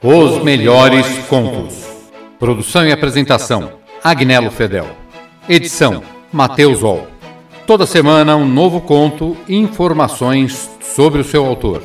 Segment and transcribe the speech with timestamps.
[0.00, 1.84] Os melhores contos.
[2.38, 4.86] Produção e apresentação: Agnello Fedel.
[5.48, 7.08] Edição: Matheus Ol.
[7.66, 11.82] Toda semana um novo conto e informações sobre o seu autor.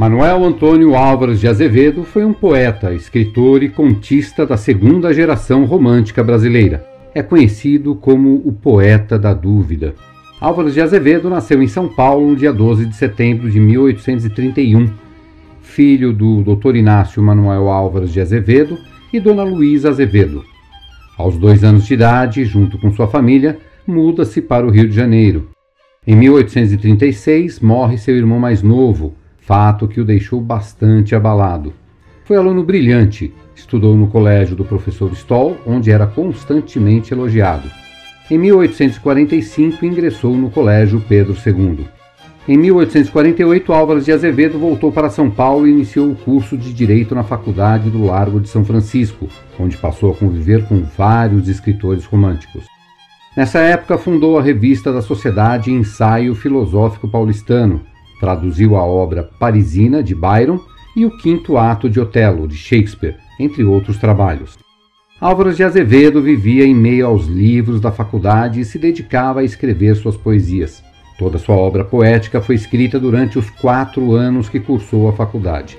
[0.00, 6.24] Manuel Antônio Álvares de Azevedo foi um poeta, escritor e contista da segunda geração romântica
[6.24, 6.86] brasileira.
[7.14, 9.94] É conhecido como o poeta da dúvida.
[10.40, 14.88] Álvares de Azevedo nasceu em São Paulo no dia 12 de setembro de 1831,
[15.60, 16.76] filho do Dr.
[16.76, 18.78] Inácio Manuel Álvares de Azevedo
[19.12, 20.42] e Dona Luísa Azevedo.
[21.18, 25.50] Aos dois anos de idade, junto com sua família, muda-se para o Rio de Janeiro.
[26.06, 29.19] Em 1836, morre seu irmão mais novo,
[29.50, 31.72] fato que o deixou bastante abalado.
[32.22, 37.68] Foi aluno brilhante, estudou no colégio do professor Stoll, onde era constantemente elogiado.
[38.30, 41.84] Em 1845 ingressou no colégio Pedro II.
[42.46, 47.12] Em 1848, Álvares de Azevedo voltou para São Paulo e iniciou o curso de Direito
[47.12, 52.66] na Faculdade do Largo de São Francisco, onde passou a conviver com vários escritores românticos.
[53.36, 57.89] Nessa época, fundou a revista da Sociedade Ensaio Filosófico Paulistano,
[58.20, 60.60] Traduziu a obra Parisina, de Byron,
[60.94, 64.58] e o Quinto Ato de Otelo, de Shakespeare, entre outros trabalhos.
[65.20, 69.94] Álvares de Azevedo vivia em meio aos livros da faculdade e se dedicava a escrever
[69.96, 70.82] suas poesias.
[71.18, 75.78] Toda sua obra poética foi escrita durante os quatro anos que cursou a faculdade.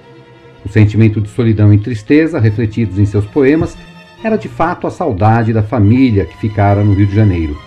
[0.64, 3.76] O sentimento de solidão e tristeza refletidos em seus poemas
[4.24, 7.58] era de fato a saudade da família que ficara no Rio de Janeiro.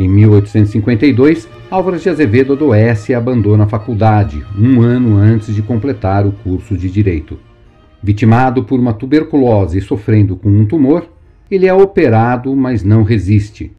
[0.00, 6.26] Em 1852, Álvares de Azevedo adoece e abandona a faculdade, um ano antes de completar
[6.26, 7.38] o curso de Direito.
[8.02, 11.06] Vitimado por uma tuberculose e sofrendo com um tumor,
[11.50, 13.72] ele é operado, mas não resiste.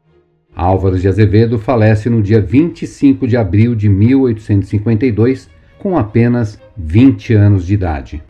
[0.56, 7.66] Álvares de Azevedo falece no dia 25 de abril de 1852, com apenas 20 anos
[7.66, 8.22] de idade.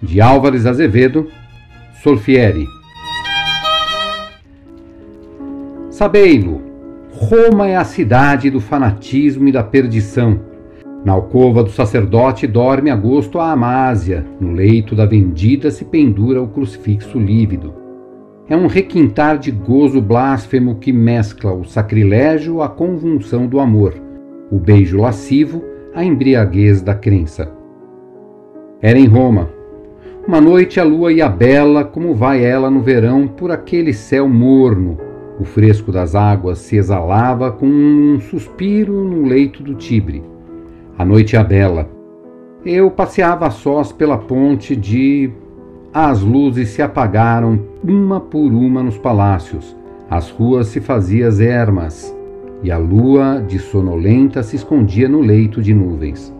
[0.00, 1.28] De Álvares Azevedo,
[2.02, 2.64] Solfieri,
[5.96, 6.60] Sabei-lo,
[7.10, 10.38] Roma é a cidade do fanatismo e da perdição.
[11.02, 16.48] Na alcova do sacerdote dorme agosto a Amásia, no leito da vendida se pendura o
[16.48, 17.72] crucifixo lívido.
[18.46, 23.94] É um requintar de gozo blasfemo que mescla o sacrilégio à convulsão do amor,
[24.50, 25.64] o beijo lascivo
[25.94, 27.50] à embriaguez da crença.
[28.82, 29.48] Era em Roma.
[30.28, 35.05] Uma noite a lua ia bela, como vai ela no verão, por aquele céu morno,
[35.38, 40.22] o fresco das águas se exalava com um suspiro no leito do Tibre.
[40.98, 41.88] A noite é bela.
[42.64, 45.30] Eu passeava a sós pela ponte de.
[45.92, 49.76] As luzes se apagaram uma por uma nos palácios.
[50.10, 52.14] As ruas se faziam ermas
[52.62, 56.34] e a lua, de sonolenta, se escondia no leito de nuvens.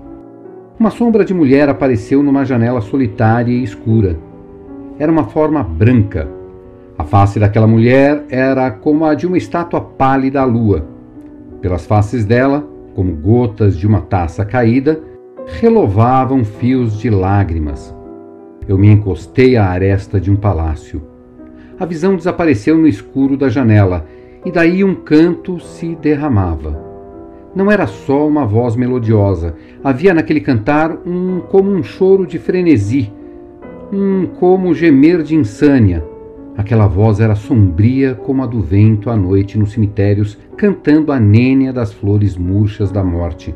[0.79, 4.19] Uma sombra de mulher apareceu numa janela solitária e escura.
[4.99, 6.29] Era uma forma branca,
[6.99, 10.87] a face daquela mulher era como a de uma estátua pálida à lua.
[11.61, 14.99] Pelas faces dela, como gotas de uma taça caída,
[15.47, 17.95] relovavam fios de lágrimas.
[18.67, 21.03] Eu me encostei à aresta de um palácio.
[21.79, 24.07] A visão desapareceu no escuro da janela
[24.45, 26.83] e daí um canto se derramava.
[27.55, 33.13] Não era só uma voz melodiosa, havia naquele cantar um como um choro de frenesi,
[33.93, 36.16] um como gemer de insânia
[36.57, 41.73] Aquela voz era sombria como a do vento à noite nos cemitérios, cantando a nênia
[41.73, 43.55] das flores murchas da morte.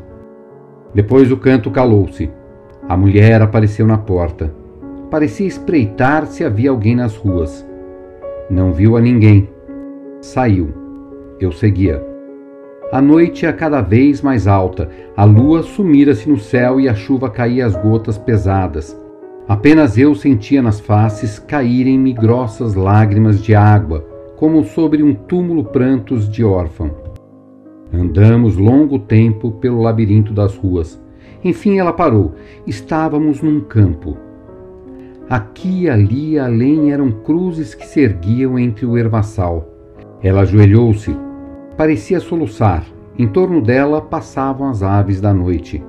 [0.93, 2.29] Depois o canto calou-se.
[2.87, 4.53] A mulher apareceu na porta.
[5.09, 7.67] Parecia espreitar se havia alguém nas ruas.
[8.49, 9.49] Não viu a ninguém.
[10.21, 10.73] Saiu.
[11.39, 12.05] Eu seguia.
[12.91, 17.29] A noite ia cada vez mais alta, a lua sumira-se no céu e a chuva
[17.29, 18.99] caía as gotas pesadas.
[19.47, 24.05] Apenas eu sentia nas faces caírem-me grossas lágrimas de água,
[24.37, 26.91] como sobre um túmulo prantos de órfão.
[27.93, 31.01] Andamos longo tempo pelo labirinto das ruas.
[31.43, 32.33] Enfim ela parou.
[32.65, 34.15] Estávamos num campo.
[35.29, 39.67] Aqui e ali além eram cruzes que se erguiam entre o ervaçal.
[40.23, 41.15] Ela ajoelhou-se.
[41.75, 42.85] Parecia soluçar.
[43.17, 45.83] Em torno dela passavam as aves da noite.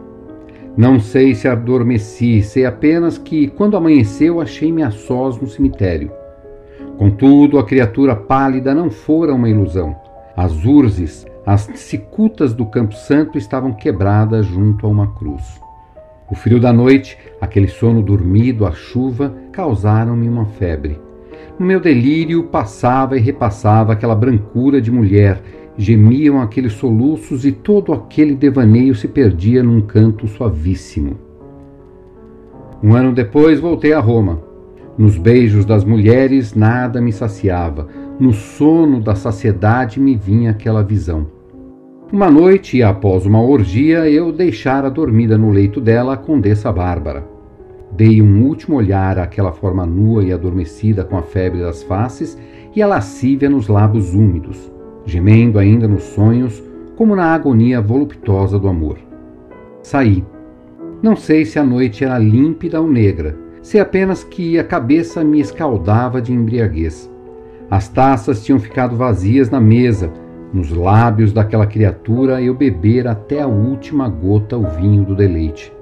[0.77, 6.11] Não sei se adormeci, sei apenas que, quando amanheceu, achei-me a sós no cemitério.
[6.97, 9.95] Contudo, a criatura pálida não fora uma ilusão.
[10.35, 15.61] As urzes, as cicutas do Campo Santo estavam quebradas junto a uma cruz.
[16.31, 20.99] O frio da noite, aquele sono dormido, a chuva, causaram-me uma febre.
[21.59, 25.43] No meu delírio passava e repassava aquela brancura de mulher,
[25.77, 31.17] gemiam aqueles soluços e todo aquele devaneio se perdia num canto suavíssimo.
[32.83, 34.43] Um ano depois voltei a Roma.
[34.99, 37.89] Nos beijos das mulheres nada me saciava,
[38.21, 41.27] no sono da saciedade me vinha aquela visão.
[42.13, 47.27] Uma noite, após uma orgia, eu deixara dormida no leito dela a Condessa Bárbara.
[47.91, 52.39] Dei um último olhar àquela forma nua e adormecida com a febre das faces
[52.77, 54.71] e a lascívia nos lábios úmidos,
[55.05, 56.63] gemendo ainda nos sonhos,
[56.97, 58.99] como na agonia voluptuosa do amor.
[59.83, 60.25] Saí.
[61.03, 65.41] Não sei se a noite era límpida ou negra, sei apenas que a cabeça me
[65.41, 67.11] escaldava de embriaguez.
[67.71, 70.13] As taças tinham ficado vazias na mesa,
[70.53, 75.73] nos lábios daquela criatura eu bebera até a última gota o vinho do deleite.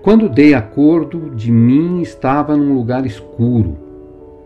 [0.00, 3.87] Quando dei acordo, de mim estava num lugar escuro.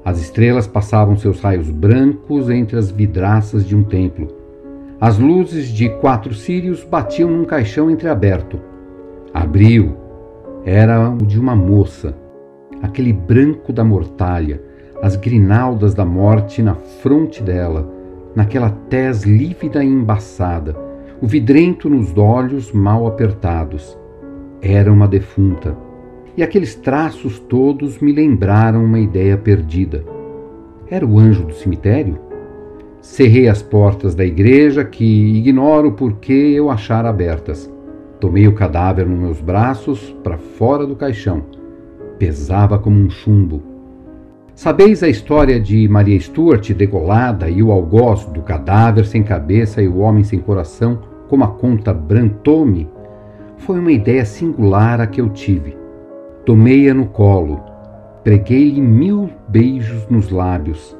[0.04, 4.28] As estrelas passavam seus raios brancos entre as vidraças de um templo.
[5.00, 8.58] As luzes de quatro círios batiam num caixão entreaberto.
[9.32, 9.96] Abriu.
[10.64, 12.16] Era o de uma moça.
[12.82, 14.60] Aquele branco da mortalha,
[15.00, 17.88] as grinaldas da morte na fronte dela
[18.34, 20.76] naquela tez lívida e embaçada,
[21.20, 23.96] o vidrento nos olhos mal apertados.
[24.60, 25.76] Era uma defunta.
[26.34, 30.02] E aqueles traços todos me lembraram uma ideia perdida.
[30.88, 32.19] Era o anjo do cemitério?
[33.02, 35.05] Cerrei as portas da igreja, que
[35.37, 37.70] ignoro por que eu achara abertas.
[38.19, 41.44] Tomei o cadáver nos meus braços para fora do caixão.
[42.19, 43.62] Pesava como um chumbo.
[44.55, 49.88] Sabeis a história de Maria Stuart degolada e o algoz do cadáver sem cabeça e
[49.88, 52.88] o homem sem coração, como a conta Brantome?
[53.56, 55.81] Foi uma ideia singular a que eu tive.
[56.44, 57.60] Tomei-a no colo,
[58.24, 60.96] preguei-lhe mil beijos nos lábios.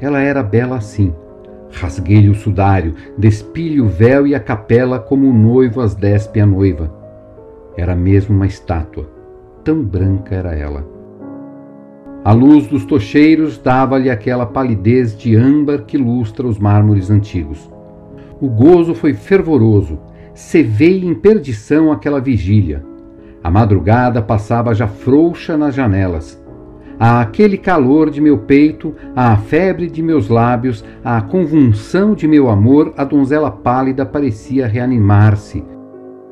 [0.00, 1.12] Ela era bela assim.
[1.70, 6.46] Rasguei-lhe o sudário, despi-lhe o véu e a capela como o noivo as despe a
[6.46, 6.90] noiva.
[7.76, 9.06] Era mesmo uma estátua.
[9.62, 10.86] Tão branca era ela.
[12.24, 17.70] A luz dos tocheiros dava-lhe aquela palidez de âmbar que lustra os mármores antigos.
[18.40, 19.98] O gozo foi fervoroso,
[20.32, 22.82] cevei em perdição aquela vigília.
[23.42, 26.42] A madrugada passava já frouxa nas janelas.
[26.98, 32.50] A aquele calor de meu peito, à febre de meus lábios, à convulsão de meu
[32.50, 35.62] amor, a donzela pálida parecia reanimar-se.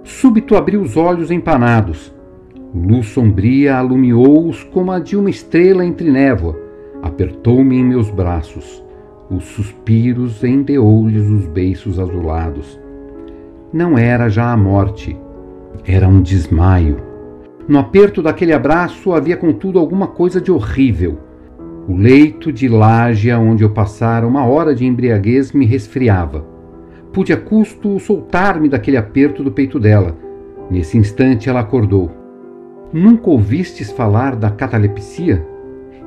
[0.02, 2.12] Súbito abri os olhos empanados.
[2.74, 6.58] Luz sombria alumiou-os como a de uma estrela entre névoa.
[7.00, 8.84] Apertou-me em meus braços.
[9.30, 12.78] Os suspiros endeou-lhes os beiços azulados.
[13.72, 15.16] Não era já a morte,
[15.84, 16.98] era um desmaio.
[17.68, 21.18] No aperto daquele abraço havia, contudo, alguma coisa de horrível.
[21.88, 26.44] O leito de laje onde eu passara uma hora de embriaguez me resfriava.
[27.12, 30.16] Pude a custo soltar-me daquele aperto do peito dela.
[30.70, 32.10] Nesse instante ela acordou.
[32.92, 35.46] Nunca ouvistes falar da catalepsia?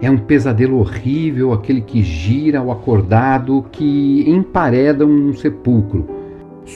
[0.01, 6.18] É um pesadelo horrível aquele que gira ao acordado, que empareda um sepulcro.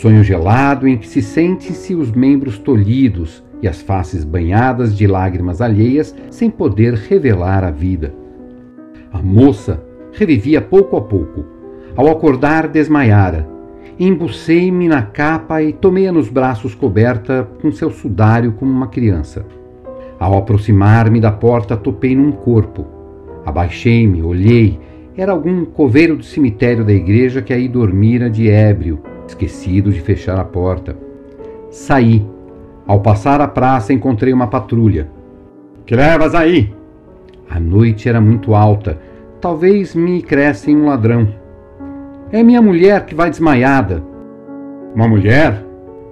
[0.01, 5.61] Sonho gelado em que se sentem-se os membros tolhidos e as faces banhadas de lágrimas
[5.61, 8.13] alheias sem poder revelar a vida.
[9.11, 9.81] A moça
[10.11, 11.45] revivia pouco a pouco.
[11.95, 13.47] Ao acordar, desmaiara.
[13.99, 19.45] Embucei-me na capa e tomei-a nos braços coberta com seu sudário como uma criança.
[20.19, 22.85] Ao aproximar-me da porta, topei num corpo.
[23.45, 24.79] Abaixei-me, olhei.
[25.15, 30.39] Era algum coveiro do cemitério da igreja que aí dormira de ébrio, esquecido de fechar
[30.39, 30.95] a porta.
[31.69, 32.25] Saí.
[32.85, 35.09] Ao passar a praça, encontrei uma patrulha.
[35.85, 36.73] Que levas aí?
[37.49, 38.99] A noite era muito alta.
[39.39, 41.27] Talvez me crescem um ladrão.
[42.31, 44.03] É minha mulher que vai desmaiada.
[44.95, 45.63] Uma mulher?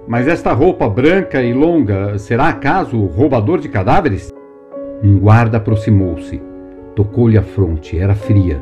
[0.06, 4.32] Mas esta roupa branca e longa será acaso o roubador de cadáveres?
[5.02, 6.40] Um guarda aproximou-se.
[6.94, 8.60] Tocou-lhe a fronte, era fria.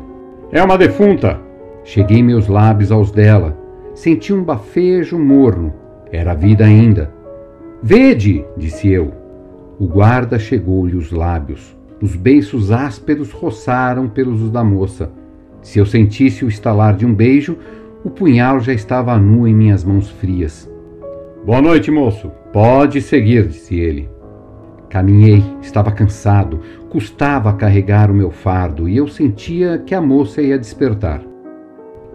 [0.51, 1.39] É uma defunta!
[1.83, 3.57] Cheguei meus lábios aos dela.
[3.93, 5.73] Senti um bafejo morno.
[6.11, 7.11] Era vida ainda.
[7.83, 9.11] Vede, disse eu.
[9.79, 11.75] O guarda chegou-lhe os lábios.
[12.01, 15.11] Os beiços ásperos roçaram pelos da moça.
[15.61, 17.57] Se eu sentisse o estalar de um beijo,
[18.03, 20.71] o punhal já estava nu em minhas mãos frias.
[21.45, 22.31] Boa noite, moço.
[22.51, 24.09] Pode seguir, disse ele.
[24.89, 30.59] Caminhei, estava cansado, custava carregar o meu fardo e eu sentia que a moça ia
[30.59, 31.30] despertar.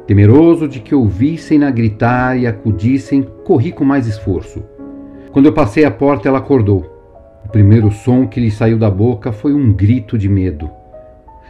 [0.06, 4.62] Temeroso de que ouvissem-na gritar e acudissem, corri com mais esforço.
[5.32, 6.86] Quando eu passei a porta, ela acordou.
[7.44, 10.70] O primeiro som que lhe saiu da boca foi um grito de medo.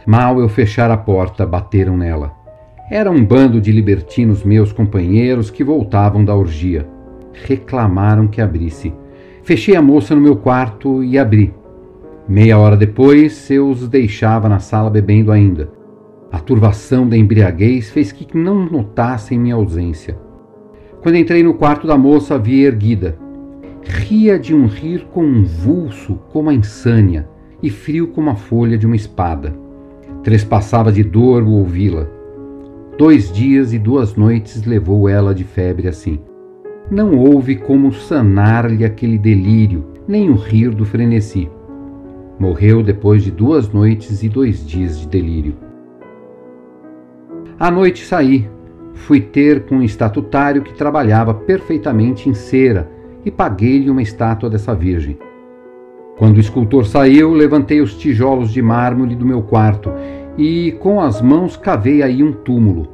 [0.05, 2.31] Mal eu fechar a porta, bateram nela.
[2.89, 6.87] Era um bando de libertinos meus companheiros que voltavam da orgia.
[7.33, 8.93] Reclamaram que abrisse.
[9.43, 11.53] Fechei a moça no meu quarto e abri.
[12.27, 15.76] Meia hora depois, eu os deixava na sala bebendo ainda.
[16.31, 20.17] A turvação da embriaguez fez que não notassem minha ausência.
[21.01, 23.17] Quando entrei no quarto da moça, a vi erguida.
[23.83, 27.29] Ria de um rir convulso como a insânia
[27.63, 29.55] e frio como a folha de uma espada.
[30.21, 32.07] Trespassava de dor o ouvi-la.
[32.97, 36.19] Dois dias e duas noites levou ela de febre assim.
[36.91, 41.49] Não houve como sanar-lhe aquele delírio, nem o rir do frenesi.
[42.39, 45.66] Morreu depois de duas noites e dois dias de delírio.
[47.59, 48.47] À noite saí.
[48.93, 52.87] Fui ter com um estatutário que trabalhava perfeitamente em cera
[53.25, 55.17] e paguei-lhe uma estátua dessa virgem.
[56.19, 59.91] Quando o escultor saiu, levantei os tijolos de mármore do meu quarto
[60.37, 62.89] e, com as mãos, cavei aí um túmulo.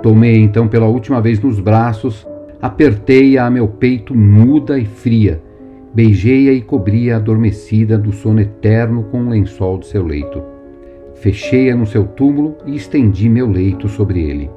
[0.00, 2.24] Tomei então pela última vez nos braços,
[2.62, 5.42] apertei-a a meu peito muda e fria,
[5.92, 10.53] beijei-a e cobri-a adormecida do sono eterno com um lençol de seu leito.
[11.14, 14.50] Fechei-a no seu túmulo e estendi meu leito sobre ele.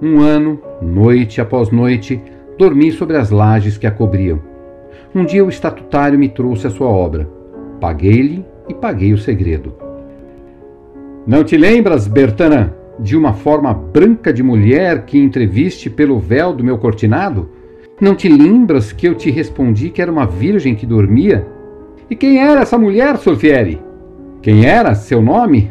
[0.00, 2.20] Um ano, noite após noite,
[2.58, 4.40] dormi sobre as lajes que a cobriam.
[5.14, 7.28] Um dia o estatutário me trouxe a sua obra.
[7.80, 9.74] Paguei-lhe e paguei o segredo.
[11.26, 16.64] Não te lembras, Bertanã, de uma forma branca de mulher que entreviste pelo véu do
[16.64, 17.50] meu cortinado?
[18.00, 21.46] Não te lembras que eu te respondi que era uma virgem que dormia?
[22.10, 23.80] E quem era essa mulher, Solfieri?
[24.42, 25.70] Quem era seu nome?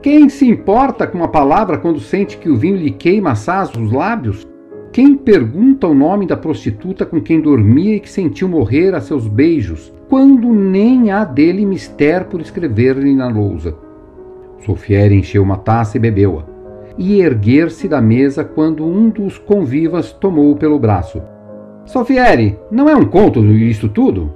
[0.00, 3.92] Quem se importa com uma palavra quando sente que o vinho lhe queima assaz os
[3.92, 4.48] lábios?
[4.90, 9.28] Quem pergunta o nome da prostituta com quem dormia e que sentiu morrer a seus
[9.28, 13.76] beijos, quando nem há dele mister por escrever-lhe na lousa?
[14.64, 16.44] Solfieri encheu uma taça e bebeu-a,
[16.96, 21.20] e erguer-se da mesa quando um dos convivas tomou-o pelo braço.
[21.84, 24.32] Solfieri, não é um conto isto tudo?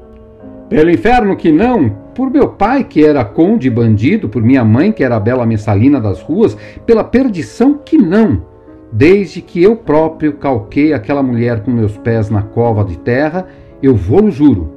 [0.69, 5.03] Pelo inferno que não, por meu pai que era conde bandido, por minha mãe que
[5.03, 8.45] era bela messalina das ruas, pela perdição que não.
[8.93, 13.47] Desde que eu próprio calquei aquela mulher com meus pés na cova de terra,
[13.83, 14.73] eu vou-lo juro.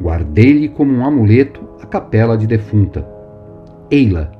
[0.00, 3.06] Guardei-lhe como um amuleto a capela de defunta.
[3.90, 4.30] Eila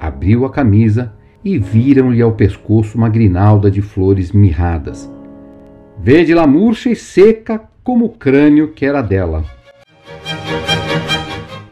[0.00, 1.12] abriu a camisa
[1.44, 5.08] e viram-lhe ao pescoço uma grinalda de flores mirradas
[6.00, 9.44] verde-la murcha e seca como o crânio que era dela.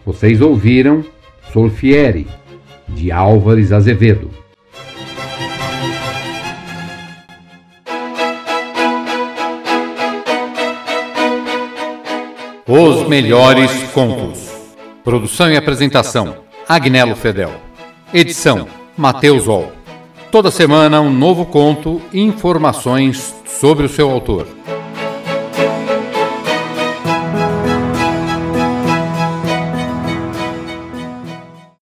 [0.06, 1.04] Vocês ouviram
[1.52, 2.28] Solfieri,
[2.88, 4.30] de Álvares Azevedo.
[12.64, 14.48] Os melhores contos.
[15.02, 16.36] Produção e apresentação:
[16.68, 17.50] Agnello Fedel.
[18.14, 19.72] Edição: Matheus Ol.
[20.30, 24.55] Toda semana um novo conto e informações sobre o seu autor.